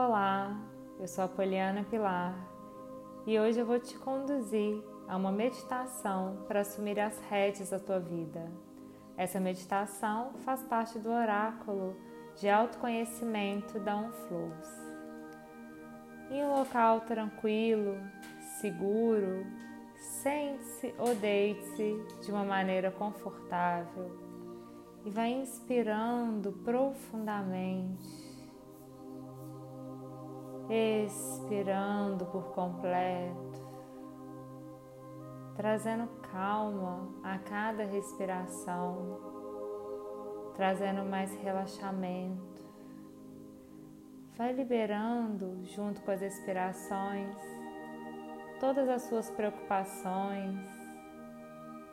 Olá, 0.00 0.56
eu 1.00 1.08
sou 1.08 1.24
a 1.24 1.28
Poliana 1.28 1.82
Pilar 1.82 2.32
e 3.26 3.36
hoje 3.36 3.58
eu 3.58 3.66
vou 3.66 3.80
te 3.80 3.98
conduzir 3.98 4.80
a 5.08 5.16
uma 5.16 5.32
meditação 5.32 6.44
para 6.46 6.60
assumir 6.60 7.00
as 7.00 7.18
rédeas 7.28 7.70
da 7.70 7.80
tua 7.80 7.98
vida. 7.98 8.48
Essa 9.16 9.40
meditação 9.40 10.34
faz 10.44 10.62
parte 10.62 11.00
do 11.00 11.10
oráculo 11.10 11.96
de 12.36 12.48
autoconhecimento 12.48 13.80
da 13.80 13.96
Unflows. 13.96 14.68
Em 16.30 16.44
um 16.44 16.54
local 16.56 17.00
tranquilo, 17.00 17.96
seguro, 18.60 19.44
sente-se 19.96 20.94
ou 20.96 21.12
deite-se 21.16 22.00
de 22.22 22.30
uma 22.30 22.44
maneira 22.44 22.92
confortável 22.92 24.16
e 25.04 25.10
vai 25.10 25.32
inspirando 25.32 26.52
profundamente 26.64 28.27
expirando 30.68 32.26
por 32.26 32.52
completo, 32.52 33.66
trazendo 35.56 36.06
calma 36.30 37.08
a 37.22 37.38
cada 37.38 37.84
respiração, 37.84 39.18
trazendo 40.54 41.04
mais 41.04 41.34
relaxamento. 41.36 42.58
Vai 44.36 44.52
liberando, 44.52 45.64
junto 45.64 46.00
com 46.02 46.10
as 46.10 46.22
expirações, 46.22 47.36
todas 48.60 48.88
as 48.88 49.02
suas 49.02 49.30
preocupações, 49.30 50.60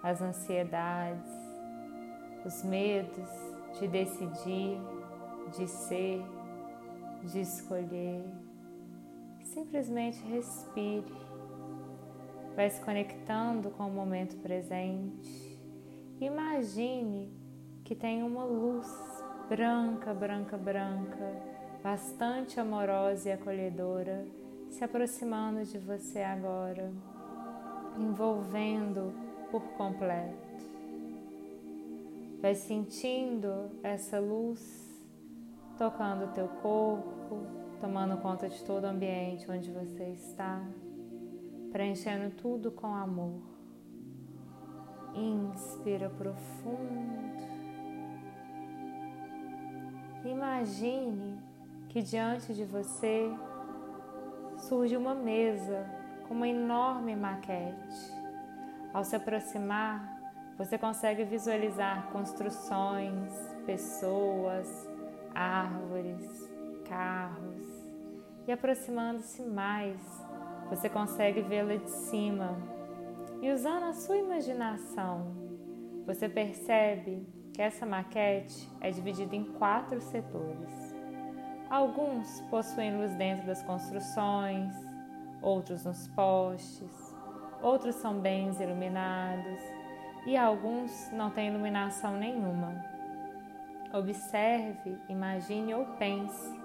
as 0.04 0.22
ansiedades, 0.22 1.32
os 2.46 2.64
medos 2.64 3.30
de 3.80 3.88
decidir, 3.88 4.80
de 5.58 5.68
ser, 5.68 6.24
de 7.24 7.42
escolher. 7.42 8.45
Simplesmente 9.56 10.22
respire. 10.26 11.16
Vai 12.58 12.70
se 12.70 12.82
conectando 12.82 13.70
com 13.70 13.88
o 13.88 13.90
momento 13.90 14.36
presente. 14.42 15.58
Imagine 16.20 17.32
que 17.86 17.96
tem 17.96 18.22
uma 18.22 18.44
luz 18.44 18.86
branca, 19.48 20.14
branca, 20.14 20.58
branca, 20.58 21.42
bastante 21.82 22.60
amorosa 22.60 23.30
e 23.30 23.32
acolhedora, 23.32 24.28
se 24.70 24.84
aproximando 24.84 25.64
de 25.64 25.78
você 25.78 26.20
agora, 26.20 26.92
envolvendo 27.98 29.14
por 29.52 29.62
completo. 29.78 30.66
Vai 32.42 32.56
sentindo 32.56 33.72
essa 33.82 34.20
luz 34.20 34.60
tocando 35.78 36.26
o 36.26 36.34
teu 36.34 36.50
corpo, 36.62 37.65
tomando 37.79 38.18
conta 38.18 38.49
de 38.49 38.63
todo 38.63 38.84
o 38.84 38.87
ambiente 38.87 39.49
onde 39.49 39.71
você 39.71 40.09
está, 40.09 40.62
preenchendo 41.71 42.35
tudo 42.35 42.71
com 42.71 42.87
amor. 42.87 43.41
Inspira 45.13 46.09
profundo. 46.09 47.46
Imagine 50.26 51.40
que 51.90 52.01
diante 52.01 52.53
de 52.53 52.65
você 52.65 53.31
surge 54.57 54.98
uma 54.98 55.13
mesa 55.13 55.85
com 56.27 56.34
uma 56.34 56.48
enorme 56.48 57.15
maquete. 57.15 58.13
Ao 58.93 59.03
se 59.03 59.15
aproximar, 59.15 60.15
você 60.57 60.77
consegue 60.77 61.23
visualizar 61.23 62.07
construções, 62.12 63.31
pessoas, 63.65 64.90
árvores, 65.34 66.50
carros. 66.88 67.55
E 68.47 68.51
aproximando-se 68.51 69.41
mais, 69.41 70.00
você 70.70 70.88
consegue 70.88 71.42
vê-la 71.42 71.78
de 71.78 71.90
cima. 71.90 72.56
E 73.42 73.52
usando 73.52 73.84
a 73.84 73.94
sua 73.94 74.18
imaginação, 74.18 75.34
você 76.06 76.30
percebe 76.30 77.28
que 77.53 77.62
essa 77.62 77.86
maquete 77.86 78.70
é 78.81 78.92
dividida 78.92 79.36
em 79.36 79.46
quatro 79.53 80.00
setores. 80.00 80.96
Alguns 81.70 82.42
possuem 82.52 82.96
luz 82.96 83.16
dentro 83.16 83.47
das 83.47 83.64
construções, 83.64 84.74
outros 85.41 85.84
nos 85.84 86.08
postes, 86.09 87.16
outros 87.62 87.96
são 87.96 88.20
bens 88.20 88.59
iluminados 88.59 89.59
e 90.28 90.38
alguns 90.38 91.09
não 91.12 91.31
têm 91.31 91.47
iluminação 91.47 92.18
nenhuma. 92.18 92.75
Observe, 93.91 94.97
imagine 95.09 95.74
ou 95.74 95.86
pense 95.97 96.65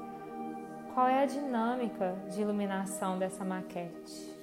qual 0.95 1.07
é 1.07 1.23
a 1.23 1.27
dinâmica 1.27 2.17
de 2.29 2.41
iluminação 2.41 3.19
dessa 3.19 3.45
maquete. 3.45 4.39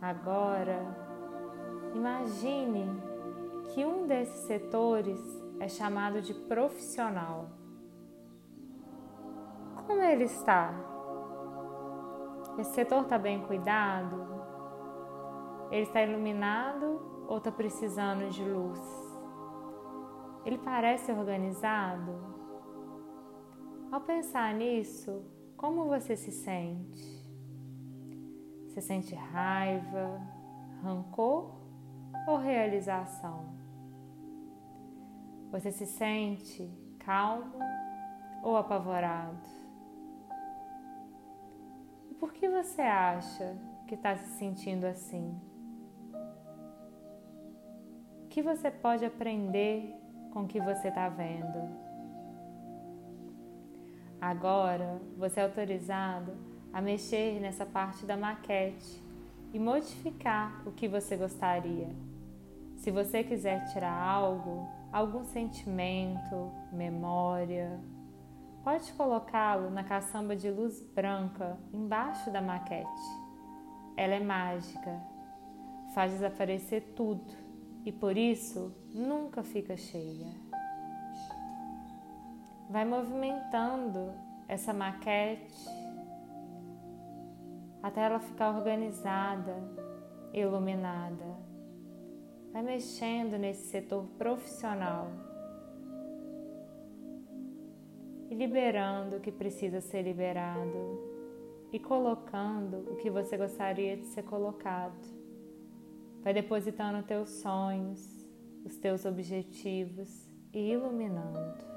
Agora, 0.00 0.80
imagine 1.94 2.88
que 3.72 3.84
um 3.84 4.06
desses 4.06 4.46
setores 4.46 5.20
é 5.58 5.68
chamado 5.68 6.22
de 6.22 6.34
profissional. 6.34 7.48
Como 9.86 10.02
ele 10.02 10.24
está? 10.24 10.72
Esse 12.58 12.74
setor 12.74 13.02
está 13.02 13.18
bem 13.18 13.40
cuidado? 13.40 14.26
Ele 15.70 15.82
está 15.82 16.02
iluminado 16.02 17.24
ou 17.26 17.38
está 17.38 17.50
precisando 17.50 18.30
de 18.30 18.44
luz? 18.44 18.80
Ele 20.44 20.58
parece 20.58 21.10
organizado? 21.12 22.37
Ao 23.90 24.02
pensar 24.02 24.52
nisso, 24.52 25.24
como 25.56 25.86
você 25.86 26.14
se 26.14 26.30
sente? 26.30 27.26
Você 28.66 28.82
sente 28.82 29.14
raiva, 29.14 30.20
rancor 30.82 31.54
ou 32.26 32.36
realização? 32.36 33.46
Você 35.50 35.72
se 35.72 35.86
sente 35.86 36.70
calmo 36.98 37.58
ou 38.42 38.58
apavorado? 38.58 39.48
E 42.10 42.14
por 42.14 42.34
que 42.34 42.46
você 42.46 42.82
acha 42.82 43.56
que 43.86 43.94
está 43.94 44.14
se 44.18 44.38
sentindo 44.38 44.84
assim? 44.84 45.34
O 48.24 48.28
que 48.28 48.42
você 48.42 48.70
pode 48.70 49.06
aprender 49.06 49.94
com 50.30 50.42
o 50.42 50.46
que 50.46 50.60
você 50.60 50.88
está 50.88 51.08
vendo? 51.08 51.87
Agora 54.28 55.00
você 55.16 55.40
é 55.40 55.44
autorizado 55.44 56.36
a 56.70 56.82
mexer 56.82 57.40
nessa 57.40 57.64
parte 57.64 58.04
da 58.04 58.14
maquete 58.14 59.02
e 59.54 59.58
modificar 59.58 60.62
o 60.68 60.70
que 60.70 60.86
você 60.86 61.16
gostaria. 61.16 61.88
Se 62.76 62.90
você 62.90 63.24
quiser 63.24 63.64
tirar 63.72 63.90
algo, 63.90 64.68
algum 64.92 65.24
sentimento, 65.24 66.52
memória, 66.70 67.80
pode 68.62 68.92
colocá-lo 68.92 69.70
na 69.70 69.82
caçamba 69.82 70.36
de 70.36 70.50
luz 70.50 70.78
branca 70.94 71.56
embaixo 71.72 72.30
da 72.30 72.42
maquete. 72.42 72.84
Ela 73.96 74.16
é 74.16 74.20
mágica, 74.20 75.00
faz 75.94 76.12
desaparecer 76.12 76.92
tudo 76.94 77.32
e 77.82 77.90
por 77.90 78.14
isso 78.14 78.74
nunca 78.92 79.42
fica 79.42 79.74
cheia 79.74 80.47
vai 82.68 82.84
movimentando 82.84 84.12
essa 84.46 84.72
maquete 84.72 85.68
até 87.82 88.02
ela 88.02 88.18
ficar 88.18 88.54
organizada, 88.54 89.56
iluminada. 90.32 91.36
Vai 92.52 92.62
mexendo 92.62 93.38
nesse 93.38 93.68
setor 93.68 94.04
profissional 94.18 95.10
e 98.30 98.34
liberando 98.34 99.16
o 99.16 99.20
que 99.20 99.32
precisa 99.32 99.80
ser 99.80 100.02
liberado 100.02 101.08
e 101.72 101.78
colocando 101.78 102.90
o 102.90 102.96
que 102.96 103.10
você 103.10 103.36
gostaria 103.36 103.96
de 103.96 104.06
ser 104.06 104.24
colocado. 104.24 104.98
Vai 106.22 106.34
depositando 106.34 107.06
teus 107.06 107.30
sonhos, 107.30 108.26
os 108.64 108.76
teus 108.76 109.04
objetivos 109.04 110.28
e 110.52 110.72
iluminando. 110.72 111.67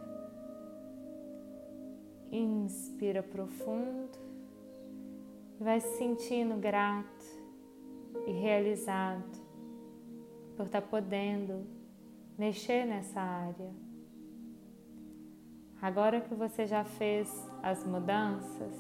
Inspira 2.32 3.22
profundo 3.22 4.18
e 5.60 5.64
vai 5.64 5.82
se 5.82 5.98
sentindo 5.98 6.56
grato 6.56 7.26
e 8.26 8.32
realizado 8.32 9.40
por 10.56 10.66
estar 10.66 10.82
podendo 10.82 11.66
mexer 12.38 12.86
nessa 12.86 13.20
área. 13.20 13.72
Agora 15.82 16.22
que 16.22 16.34
você 16.34 16.66
já 16.66 16.84
fez 16.84 17.30
as 17.62 17.84
mudanças, 17.84 18.74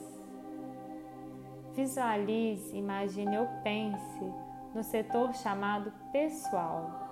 visualize, 1.75 2.75
imagine 2.77 3.37
ou 3.37 3.47
pense 3.63 4.33
no 4.73 4.83
setor 4.83 5.33
chamado 5.33 5.91
pessoal. 6.11 7.09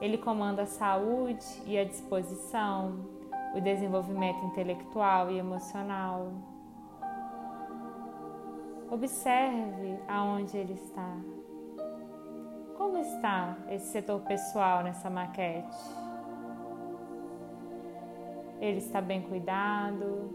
Ele 0.00 0.16
comanda 0.18 0.62
a 0.62 0.66
saúde 0.66 1.44
e 1.66 1.76
a 1.78 1.84
disposição, 1.84 3.15
o 3.54 3.60
desenvolvimento 3.60 4.44
intelectual 4.44 5.30
e 5.30 5.38
emocional. 5.38 6.32
Observe 8.90 9.98
aonde 10.08 10.56
ele 10.56 10.74
está. 10.74 11.16
Como 12.76 12.98
está 12.98 13.56
esse 13.68 13.86
setor 13.86 14.20
pessoal 14.20 14.82
nessa 14.82 15.10
maquete? 15.10 15.76
Ele 18.60 18.78
está 18.78 19.00
bem 19.00 19.22
cuidado? 19.22 20.30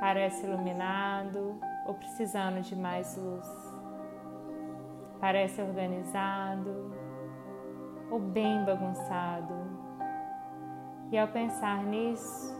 Parece 0.00 0.46
iluminado 0.46 1.60
ou 1.86 1.94
precisando 1.94 2.60
de 2.60 2.74
mais 2.74 3.16
luz? 3.16 3.46
Parece 5.20 5.60
organizado 5.60 6.92
ou 8.10 8.18
bem 8.18 8.64
bagunçado? 8.64 9.79
E 11.12 11.18
ao 11.18 11.26
pensar 11.26 11.82
nisso, 11.82 12.54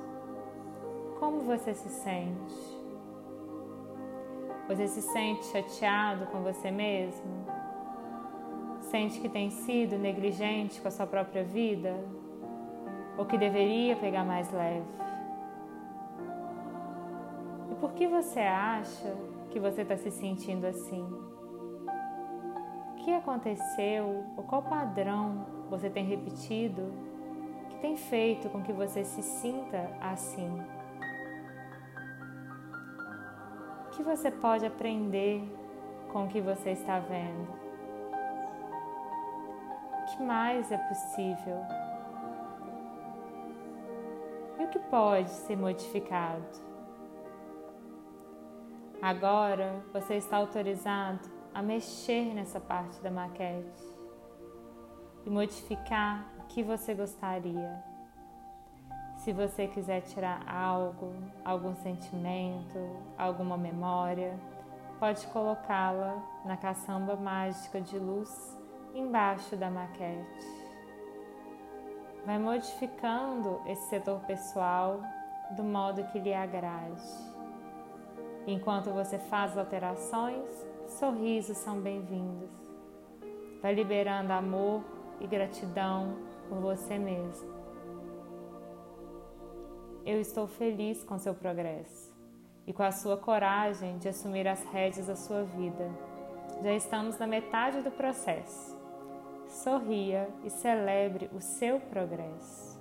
como 1.21 1.43
você 1.43 1.73
se 1.73 1.89
sente? 1.89 2.81
Você 4.67 4.89
se 4.89 5.03
sente 5.03 5.47
chateado 5.47 6.27
com 6.27 6.43
você 6.43 6.69
mesmo? 6.69 7.47
Sente 8.81 9.21
que 9.21 9.29
tem 9.29 9.51
sido 9.51 9.97
negligente 9.97 10.81
com 10.81 10.89
a 10.89 10.91
sua 10.91 11.07
própria 11.07 11.45
vida? 11.45 11.95
Ou 13.17 13.25
que 13.25 13.39
deveria 13.39 13.95
pegar 13.95 14.25
mais 14.25 14.51
leve? 14.51 14.87
E 17.71 17.75
por 17.77 17.93
que 17.93 18.09
você 18.09 18.41
acha 18.41 19.15
que 19.51 19.61
você 19.61 19.83
está 19.83 19.97
se 19.97 20.11
sentindo 20.11 20.67
assim? 20.67 21.07
O 22.91 22.95
que 22.97 23.15
aconteceu 23.15 24.25
ou 24.37 24.43
qual 24.43 24.63
padrão 24.63 25.47
você 25.71 25.89
tem 25.89 26.05
repetido 26.05 27.10
tem 27.81 27.97
feito 27.97 28.49
com 28.51 28.63
que 28.63 28.73
você 28.73 29.05
se 29.05 29.23
sinta 29.23 29.91
assim? 30.01 30.63
que 34.01 34.05
você 34.05 34.31
pode 34.31 34.65
aprender 34.65 35.43
com 36.11 36.25
o 36.25 36.29
que 36.29 36.41
você 36.41 36.71
está 36.71 36.99
vendo? 37.01 37.47
O 40.01 40.05
que 40.07 40.23
mais 40.23 40.73
é 40.73 40.79
possível? 40.79 41.59
E 44.59 44.65
o 44.65 44.69
que 44.69 44.79
pode 44.79 45.29
ser 45.29 45.55
modificado? 45.55 46.43
Agora 49.03 49.83
você 49.93 50.15
está 50.15 50.39
autorizado 50.39 51.29
a 51.53 51.61
mexer 51.61 52.35
nessa 52.35 52.59
parte 52.59 53.03
da 53.03 53.11
maquete 53.11 53.85
e 55.27 55.31
modificar 55.31 56.27
o 56.39 56.40
que 56.51 56.63
você 56.65 56.95
gostaria. 56.95 57.83
Se 59.19 59.33
você 59.33 59.69
quiser 59.69 60.01
tirar 60.03 60.43
algo, 60.49 61.15
algum 61.45 61.75
sentimento, 61.77 62.79
alguma 63.17 63.57
memória, 63.57 64.37
pode 64.99 65.27
colocá-la 65.29 66.21
na 66.45 66.57
caçamba 66.57 67.15
mágica 67.15 67.81
de 67.81 67.99
luz 67.99 68.59
embaixo 68.95 69.57
da 69.57 69.71
maquete. 69.71 70.71
Vai 72.27 72.39
modificando 72.39 73.61
esse 73.67 73.89
setor 73.89 74.21
pessoal 74.21 75.01
do 75.57 75.63
modo 75.63 76.03
que 76.09 76.19
lhe 76.19 76.35
agrade. 76.35 77.01
Enquanto 78.47 78.91
você 78.91 79.19
faz 79.19 79.57
alterações, 79.57 80.49
sorrisos 80.89 81.59
são 81.59 81.81
bem-vindos. 81.81 82.51
Vai 83.63 83.73
liberando 83.75 84.33
amor 84.33 84.83
e 85.21 85.27
gratidão 85.27 86.31
por 86.51 86.59
você 86.59 86.99
mesmo. 86.99 87.49
Eu 90.05 90.21
estou 90.21 90.49
feliz 90.49 91.05
com 91.05 91.17
seu 91.17 91.33
progresso 91.33 92.13
e 92.67 92.73
com 92.73 92.83
a 92.83 92.91
sua 92.91 93.17
coragem 93.17 93.99
de 93.99 94.09
assumir 94.09 94.49
as 94.49 94.65
rédeas 94.65 95.07
da 95.07 95.15
sua 95.15 95.45
vida. 95.45 95.89
Já 96.61 96.75
estamos 96.75 97.17
na 97.19 97.27
metade 97.27 97.83
do 97.83 97.91
processo. 97.93 98.77
Sorria 99.47 100.29
e 100.45 100.51
celebre 100.51 101.31
o 101.33 101.41
seu 101.41 101.79
progresso. 101.79 102.79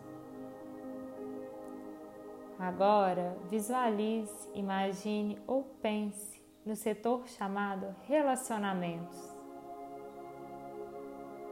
Agora, 2.57 3.37
visualize, 3.49 4.49
imagine 4.53 5.39
ou 5.47 5.63
pense 5.81 6.43
no 6.65 6.75
setor 6.75 7.27
chamado 7.27 7.95
relacionamentos. 8.07 9.17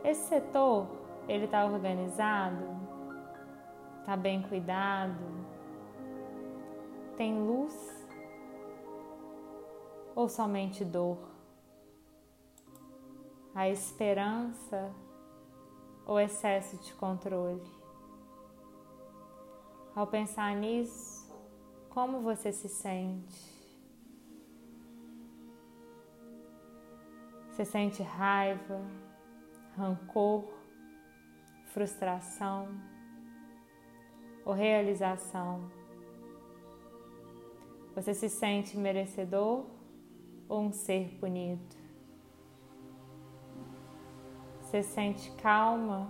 Esse 0.03 0.27
setor, 0.27 1.06
ele 1.27 1.45
está 1.45 1.65
organizado, 1.65 2.65
está 3.99 4.15
bem 4.15 4.41
cuidado, 4.43 5.23
tem 7.17 7.37
luz 7.37 8.07
ou 10.15 10.29
somente 10.29 10.85
dor? 10.85 11.17
A 13.53 13.67
esperança 13.69 14.93
ou 16.05 16.19
excesso 16.19 16.77
de 16.77 16.93
controle? 16.93 17.61
Ao 19.95 20.07
pensar 20.07 20.55
nisso, 20.55 21.35
como 21.89 22.21
você 22.21 22.51
se 22.51 22.69
sente? 22.69 23.57
Você 27.49 27.65
sente 27.65 28.03
raiva, 28.03 28.79
rancor, 29.75 30.56
frustração 31.77 32.69
ou 34.43 34.51
realização? 34.51 35.69
Você 37.93 38.15
se 38.15 38.29
sente 38.29 38.75
merecedor 38.75 39.63
ou 40.49 40.61
um 40.61 40.71
ser 40.71 41.19
punido? 41.19 41.75
Você 44.59 44.81
sente 44.81 45.29
calma 45.35 46.09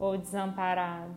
ou 0.00 0.18
desamparado? 0.18 1.14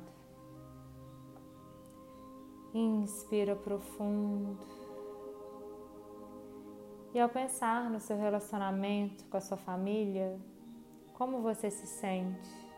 Inspira 2.75 3.55
profundo. 3.55 4.67
E 7.11 7.19
ao 7.19 7.27
pensar 7.27 7.89
no 7.89 7.99
seu 7.99 8.17
relacionamento 8.17 9.25
com 9.25 9.38
a 9.38 9.41
sua 9.41 9.57
família, 9.57 10.39
como 11.15 11.41
você 11.41 11.71
se 11.71 11.88
sente? 11.88 12.70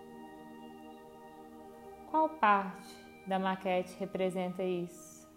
Qual 2.14 2.30
parte 2.30 2.96
da 3.26 3.40
maquete 3.40 3.98
representa 3.98 4.62
isso? 4.62 5.28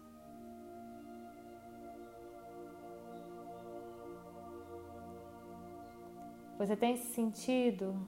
Você 6.59 6.77
tem 6.77 6.95
se 6.95 7.15
sentido 7.15 7.99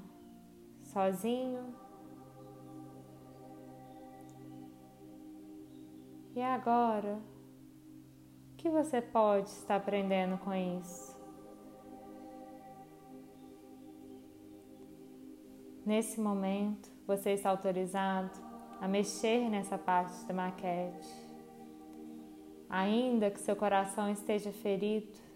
sozinho? 0.83 1.73
E 6.35 6.39
agora, 6.39 7.19
o 8.53 8.55
que 8.55 8.69
você 8.69 9.01
pode 9.01 9.49
estar 9.49 9.77
aprendendo 9.77 10.37
com 10.37 10.53
isso? 10.53 11.17
Nesse 15.83 16.21
momento, 16.21 16.87
você 17.07 17.31
está 17.31 17.49
autorizado 17.49 18.48
a 18.79 18.87
mexer 18.87 19.49
nessa 19.49 19.77
parte 19.77 20.23
da 20.25 20.33
maquete. 20.33 21.27
Ainda 22.69 23.31
que 23.31 23.39
seu 23.39 23.55
coração 23.55 24.11
esteja 24.11 24.51
ferido, 24.51 25.29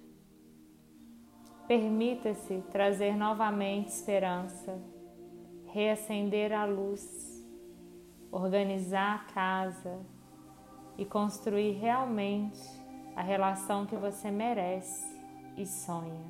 Permita-se 1.68 2.62
trazer 2.74 3.16
novamente 3.16 3.88
esperança, 3.88 4.82
reacender 5.68 6.52
a 6.52 6.66
luz, 6.66 7.42
organizar 8.30 9.16
a 9.16 9.34
casa 9.34 10.06
e 10.98 11.06
construir 11.06 11.72
realmente 11.72 12.62
a 13.16 13.22
relação 13.22 13.86
que 13.86 13.96
você 13.96 14.30
merece 14.30 15.18
e 15.56 15.66
sonha. 15.66 16.22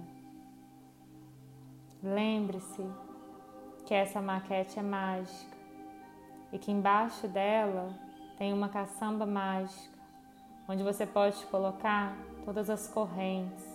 Lembre-se 2.03 2.86
que 3.86 3.93
essa 3.93 4.22
maquete 4.22 4.77
é 4.77 4.84
mágica 4.84 5.52
e 6.53 6.57
que 6.57 6.72
embaixo 6.72 7.27
dela 7.27 7.93
tem 8.38 8.53
uma 8.53 8.69
caçamba 8.69 9.25
mágica 9.25 9.98
onde 10.69 10.83
você 10.83 11.05
pode 11.05 11.43
colocar 11.48 12.15
todas 12.45 12.69
as 12.69 12.88
correntes 12.88 13.74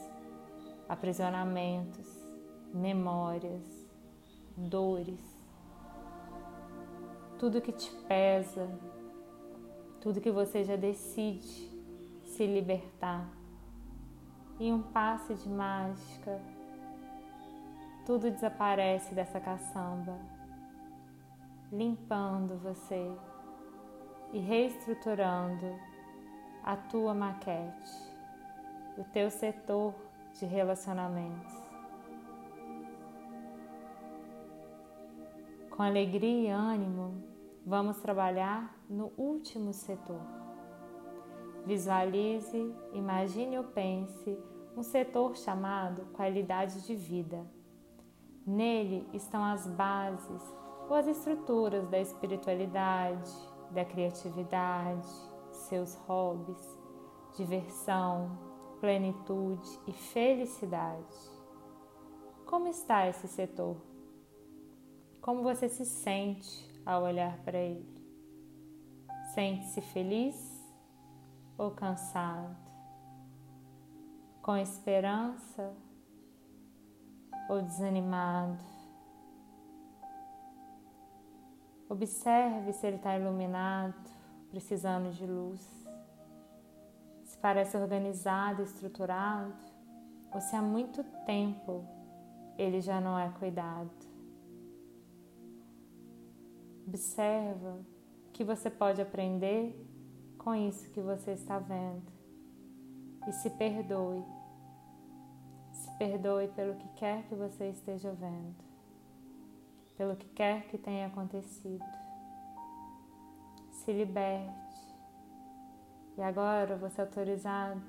aprisionamentos, 0.89 2.07
memórias, 2.73 3.63
dores, 4.57 5.21
tudo 7.39 7.61
que 7.61 7.73
te 7.73 7.91
pesa, 8.09 8.69
tudo 10.01 10.21
que 10.21 10.31
você 10.31 10.65
já 10.65 10.77
decide 10.77 11.69
se 12.25 12.47
libertar. 12.47 13.29
E 14.59 14.73
um 14.73 14.83
passe 14.83 15.35
de 15.35 15.49
mágica, 15.49 16.41
tudo 18.07 18.31
desaparece 18.31 19.15
dessa 19.15 19.39
caçamba, 19.39 20.19
limpando 21.71 22.57
você, 22.59 23.11
e 24.33 24.39
reestruturando 24.39 25.75
a 26.63 26.77
tua 26.77 27.15
maquete, 27.15 27.93
o 28.97 29.05
teu 29.05 29.31
setor 29.31 29.95
de 30.35 30.45
relacionamentos. 30.45 31.55
Com 35.71 35.83
alegria 35.83 36.49
e 36.49 36.51
ânimo, 36.51 37.23
vamos 37.65 37.99
trabalhar 38.01 38.77
no 38.89 39.13
último 39.17 39.73
setor. 39.73 40.21
Visualize, 41.65 42.75
imagine 42.93 43.59
ou 43.59 43.65
pense 43.65 44.39
um 44.77 44.83
setor 44.83 45.37
chamado 45.37 46.07
qualidade 46.13 46.87
de 46.87 46.95
vida. 46.95 47.47
Nele 48.47 49.09
estão 49.13 49.45
as 49.45 49.67
bases 49.67 50.43
ou 50.89 50.97
as 50.97 51.07
estruturas 51.07 51.87
da 51.89 52.01
espiritualidade, 52.01 53.31
da 53.71 53.85
criatividade, 53.85 55.07
seus 55.53 55.95
hobbies, 56.07 56.79
diversão, 57.37 58.39
plenitude 58.81 59.69
e 59.87 59.93
felicidade. 59.93 61.17
Como 62.47 62.69
está 62.69 63.07
esse 63.07 63.29
setor? 63.29 63.77
Como 65.21 65.43
você 65.43 65.69
se 65.69 65.85
sente 65.85 66.67
ao 66.87 67.03
olhar 67.03 67.37
para 67.45 67.59
ele? 67.59 67.87
Sente-se 69.35 69.83
feliz 69.83 70.37
ou 71.59 71.71
cansado? 71.73 72.57
Com 74.41 74.57
esperança 74.57 75.77
ou 77.51 77.61
desanimado? 77.61 78.78
Observe 81.89 82.73
se 82.75 82.87
ele 82.87 82.97
está 82.97 83.19
iluminado, 83.19 83.95
precisando 84.51 85.11
de 85.11 85.27
luz. 85.27 85.61
Se 87.25 87.39
parece 87.39 87.77
organizado, 87.79 88.63
estruturado, 88.63 89.55
ou 90.33 90.41
se 90.41 90.55
há 90.55 90.61
muito 90.61 91.03
tempo 91.25 91.85
ele 92.59 92.81
já 92.83 93.01
não 93.01 93.19
é 93.19 93.31
cuidado. 93.39 93.91
Observa 96.87 97.81
que 98.33 98.45
você 98.45 98.69
pode 98.69 99.01
aprender 99.01 99.75
com 100.37 100.55
isso 100.55 100.91
que 100.91 101.01
você 101.01 101.33
está 101.33 101.59
vendo 101.59 102.13
e 103.27 103.33
se 103.33 103.49
perdoe. 103.51 104.25
Se 105.73 105.91
perdoe 105.99 106.49
pelo 106.49 106.75
que 106.75 106.89
quer 106.97 107.23
que 107.29 107.35
você 107.35 107.71
esteja 107.71 108.13
vendo 108.13 108.68
pelo 109.99 110.15
que 110.15 110.29
quer 110.29 110.69
que 110.69 110.79
tenha 110.79 111.09
acontecido. 111.09 111.85
Se 113.73 113.93
liberte. 113.93 114.57
E 116.17 116.23
agora 116.23 116.77
você 116.77 117.01
é 117.01 117.05
autorizado 117.05 117.83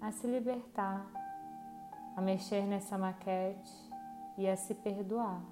a 0.00 0.10
se 0.10 0.26
libertar, 0.26 1.06
a 2.16 2.20
mexer 2.22 2.62
nessa 2.62 2.96
maquete 2.96 3.72
e 4.38 4.48
a 4.48 4.56
se 4.56 4.74
perdoar, 4.74 5.42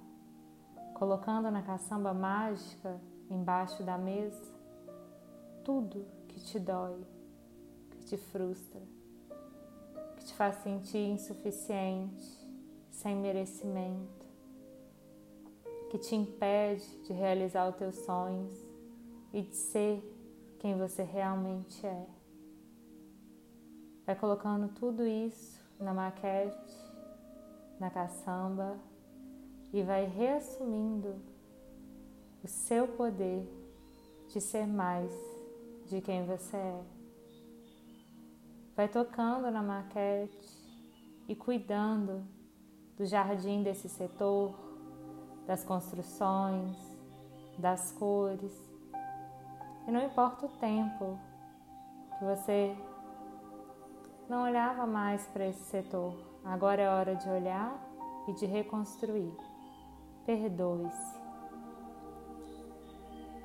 colocando 0.95 1.50
na 1.50 1.62
caçamba 1.62 2.14
mágica 2.14 2.99
embaixo 3.28 3.83
da 3.83 3.99
mesa 3.99 4.55
tudo 5.64 6.07
que 6.28 6.40
te 6.40 6.59
dói, 6.59 7.05
que 7.90 8.05
te 8.05 8.16
frustra, 8.16 8.81
que 10.16 10.25
te 10.25 10.35
faz 10.35 10.57
sentir 10.62 11.11
insuficiente, 11.11 12.25
sem 12.90 13.16
merecimento 13.16 14.25
que 15.96 15.98
te 15.98 16.14
impede 16.14 16.84
de 17.04 17.12
realizar 17.14 17.68
os 17.68 17.76
teus 17.76 17.96
sonhos 17.96 18.54
e 19.32 19.40
de 19.40 19.56
ser 19.56 20.02
quem 20.58 20.76
você 20.76 21.02
realmente 21.02 21.86
é. 21.86 22.06
Vai 24.04 24.14
colocando 24.14 24.68
tudo 24.74 25.06
isso 25.06 25.58
na 25.80 25.94
maquete, 25.94 26.74
na 27.80 27.88
caçamba 27.88 28.78
e 29.72 29.82
vai 29.82 30.04
reassumindo 30.04 31.16
o 32.44 32.48
seu 32.48 32.86
poder 32.88 33.48
de 34.28 34.40
ser 34.40 34.66
mais 34.66 35.10
de 35.86 36.00
quem 36.02 36.26
você 36.26 36.56
é. 36.56 36.84
Vai 38.76 38.88
tocando 38.88 39.50
na 39.50 39.62
maquete 39.62 40.46
e 41.26 41.34
cuidando 41.34 42.22
do 42.98 43.06
jardim 43.06 43.62
desse 43.62 43.88
setor, 43.88 44.65
das 45.46 45.64
construções, 45.64 46.76
das 47.58 47.92
cores. 47.92 48.52
E 49.86 49.90
não 49.90 50.04
importa 50.04 50.46
o 50.46 50.48
tempo 50.48 51.18
que 52.18 52.24
você 52.24 52.76
não 54.28 54.42
olhava 54.42 54.86
mais 54.86 55.24
para 55.28 55.46
esse 55.46 55.62
setor, 55.64 56.14
agora 56.44 56.82
é 56.82 56.88
hora 56.88 57.14
de 57.14 57.28
olhar 57.28 57.78
e 58.26 58.32
de 58.32 58.46
reconstruir. 58.46 59.32
Perdoe-se. 60.24 61.16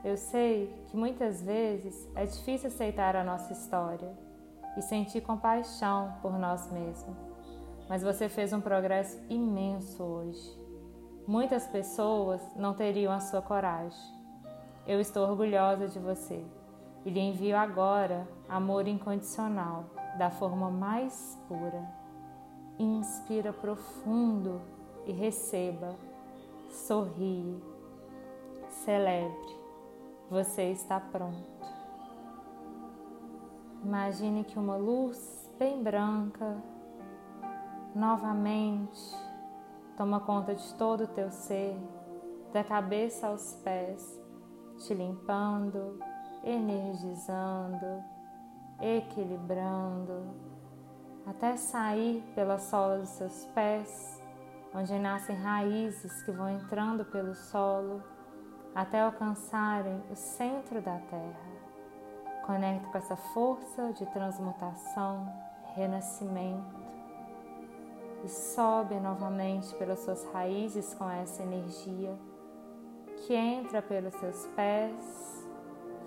Eu 0.04 0.18
sei 0.18 0.84
que 0.88 0.98
muitas 0.98 1.44
vezes 1.44 2.10
é 2.16 2.26
difícil 2.26 2.70
aceitar 2.70 3.16
a 3.16 3.24
nossa 3.24 3.54
história 3.54 4.12
e 4.76 4.82
sentir 4.82 5.22
compaixão 5.22 6.16
por 6.24 6.40
nós 6.40 6.72
mesmos, 6.72 7.16
mas 7.88 8.02
você 8.02 8.28
fez 8.28 8.52
um 8.52 8.62
progresso 8.62 9.20
imenso 9.30 10.02
hoje. 10.02 10.61
Muitas 11.28 11.68
pessoas 11.68 12.42
não 12.56 12.74
teriam 12.74 13.14
a 13.14 13.20
sua 13.20 13.42
coragem. 13.42 14.00
Eu 14.88 15.00
estou 15.00 15.28
orgulhosa 15.30 15.88
de 15.88 16.00
você 16.00 16.44
e 17.06 17.10
lhe 17.10 17.20
envio 17.20 17.56
agora 17.56 18.28
amor 18.50 18.88
incondicional, 18.88 19.86
da 20.18 20.30
forma 20.32 20.70
mais 20.70 21.40
pura. 21.48 21.88
Inspira 22.80 23.54
profundo 23.54 24.62
e 25.06 25.12
receba. 25.12 25.96
Sorrie. 26.70 27.62
Celebre. 28.68 29.62
Você 30.30 30.72
está 30.72 31.00
pronto. 31.00 31.50
Imagine 33.84 34.44
que 34.44 34.58
uma 34.58 34.76
luz 34.76 35.50
bem 35.60 35.84
branca 35.84 36.58
novamente 37.94 39.31
Toma 39.98 40.20
conta 40.22 40.56
de 40.56 40.74
todo 40.76 41.04
o 41.04 41.08
teu 41.08 41.30
ser, 41.32 41.78
da 42.54 42.64
cabeça 42.64 43.28
aos 43.28 43.56
pés, 43.64 44.20
te 44.78 44.94
limpando, 44.94 46.00
energizando, 46.44 48.04
equilibrando, 48.80 50.34
até 51.26 51.56
sair 51.56 52.24
pela 52.34 52.58
sola 52.58 53.00
dos 53.00 53.10
seus 53.10 53.46
pés, 53.54 54.22
onde 54.74 54.98
nascem 54.98 55.36
raízes 55.36 56.24
que 56.24 56.32
vão 56.32 56.50
entrando 56.50 57.06
pelo 57.06 57.36
solo 57.36 58.02
até 58.74 59.02
alcançarem 59.02 60.02
o 60.10 60.16
centro 60.16 60.82
da 60.82 60.98
terra. 60.98 61.52
Conecte 62.46 62.88
com 62.88 62.98
essa 62.98 63.16
força 63.16 63.92
de 63.94 64.06
transmutação, 64.08 65.32
renascimento 65.76 66.81
e 68.24 68.30
sobe 68.30 68.96
novamente 68.96 69.74
pelas 69.76 70.00
suas 70.00 70.24
raízes 70.32 70.94
com 70.94 71.10
essa 71.10 71.42
energia 71.42 72.16
que 73.26 73.34
entra 73.34 73.82
pelos 73.82 74.14
seus 74.16 74.46
pés, 74.56 75.48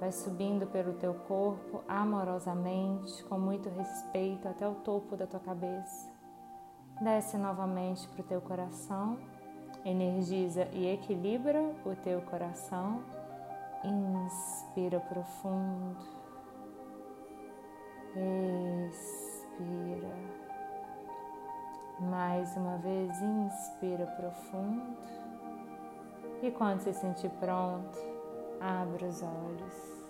vai 0.01 0.11
subindo 0.11 0.67
pelo 0.67 0.95
teu 0.95 1.15
corpo 1.15 1.83
amorosamente, 1.89 3.23
com 3.25 3.39
muito 3.39 3.69
respeito 3.69 4.49
até 4.49 4.69
o 4.69 4.75
topo 4.77 5.17
da 5.17 5.27
tua 5.27 5.41
cabeça. 5.41 6.13
Desce 7.01 7.37
novamente 7.37 8.07
para 8.09 8.21
o 8.21 8.25
teu 8.25 8.41
coração, 8.41 9.19
energiza 9.85 10.69
e 10.73 10.87
equilibra 10.87 11.61
o 11.85 11.95
teu 11.97 12.21
coração. 12.23 13.03
Inspira 13.85 14.99
profundo. 15.01 15.99
Expira. 18.89 20.44
Mais 22.01 22.57
uma 22.57 22.77
vez, 22.79 23.21
inspira 23.23 24.07
profundo. 24.07 24.97
E 26.43 26.51
quando 26.51 26.81
se 26.81 26.93
sentir 26.93 27.31
pronto, 27.41 27.99
abra 28.61 29.07
os 29.07 29.23
olhos. 29.23 30.04